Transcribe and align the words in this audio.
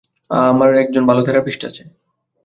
আ-আমার 0.29 0.69
ভালো 0.69 0.81
একজন 0.81 1.03
থেরাপিস্ট 1.23 1.61
আছে। 1.65 1.83